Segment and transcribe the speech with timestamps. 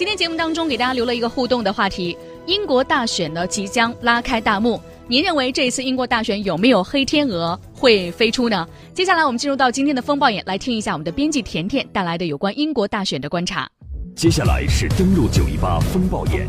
[0.00, 2.16] 今天节目当中给大家留了一个互动的话题：
[2.46, 8.66] 英国大选呢即将拉开大幕，您认为这一次英国大选有没有黑天鹅会飞出呢？
[8.94, 13.68] 接下来我们进入到今天的风暴眼，来听一下我们的编辑甜甜带来的有关英国大选的观察。
[14.16, 16.48] 接下来是登录九一八风暴眼，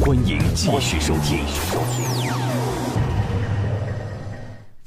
[0.00, 2.47] 欢迎继续收听。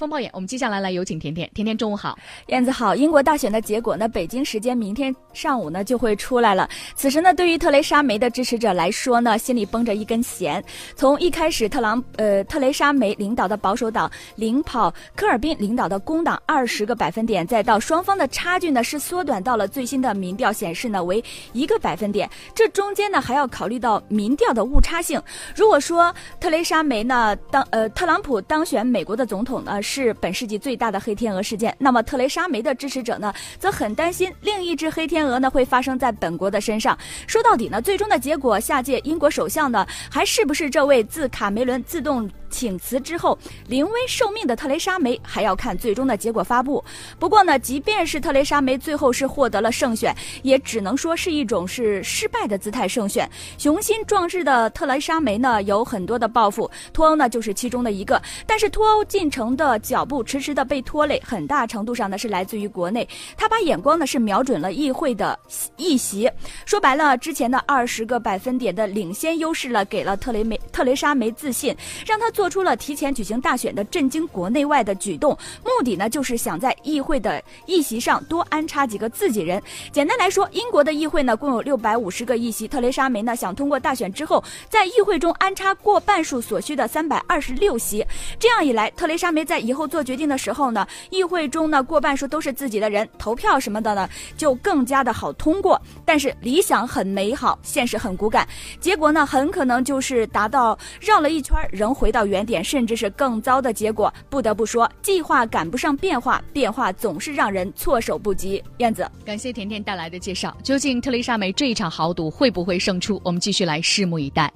[0.01, 1.47] 风暴眼，我们接下来来有请甜甜。
[1.53, 2.95] 甜甜，中午好，燕子好。
[2.95, 6.67] 英国大选的结果呢，北京时间明天上午呢就会出来了。
[6.95, 10.63] 此时呢，对于特蕾莎梅的支持者来说呢，心里绷着一根弦。
[10.95, 21.23] 从一开始，特朗呃特蕾莎梅领导的保守党领跑科尔宾领导的工党二十个百分点，再到双方的差距呢是缩短到了最新的民调显示呢为
[21.53, 22.27] 一个百分点。
[22.55, 25.21] 这中间呢还要考虑到民调的误差性。
[25.55, 29.79] 如果说特蕾莎梅呢当呃特朗普当选美国的总统呢。
[29.90, 31.75] 是是本世纪最大的黑天鹅事件。
[31.77, 36.97] 那么特蕾莎梅的支持者呢，则很担心另一只黑天鹅呢会发生在本国的身上。
[37.27, 42.29] 说到底呢，最终的结果，下届英国首相呢，还是不是这位自卡梅伦自动。
[42.51, 46.83] 请辞之后临危受命的特蕾莎梅还要看最终的结果发布。
[47.17, 53.27] 不过呢，即便是特蕾莎梅最后是获得了胜选，也只能说是一种是失败的姿态胜选。
[53.57, 58.21] 雄心壮志的特蕾莎梅呢，有很多的抱负，脱欧呢就是其中的一个。
[58.45, 63.07] 但是脱欧进程的脚步迟迟的被拖累，很大程度上呢是来自于国内。
[63.37, 65.39] 他把眼光呢是瞄准了议会的
[65.77, 66.29] 议席。
[66.65, 72.40] 说白了，之前的二十个百分点的领先优势呢，给了特雷梅特蕾莎梅自信，让他做。
[72.41, 79.61] 做出了提前举行大选的震惊国内外的举动，目的呢就是想在议会的议席上多安插几个自己人。
[79.91, 88.03] 简单来说，英国的议会呢共有六百五十个议席，特蕾莎梅呢想通过大选之后在议会中安插过半数所需的三百二十六席。
[88.39, 95.79] 这样一来，特蕾莎梅在以后做决定的时候呢，议会中呢过半数都是自己的人，投票什么的呢就更加的好通过。
[96.03, 98.47] 但是理想很美好，现实很骨感，
[98.79, 102.25] 结果呢很可能就是达到绕了一圈仍回到。
[102.31, 104.11] 原点，甚至是更糟的结果。
[104.29, 108.63] 不得不说，计划赶不上变化，变化总是让人措手不及。
[108.77, 110.55] 燕子，感谢甜甜带来的介绍。
[110.63, 113.21] 究竟特蕾莎梅这一场豪赌会不会胜出？
[113.23, 114.51] 我们继续来拭目以待。